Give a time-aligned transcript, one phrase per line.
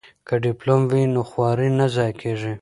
[0.27, 2.53] که ډیپلوم وي نو خواري نه ضایع کیږي.